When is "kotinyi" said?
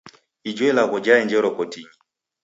1.57-1.93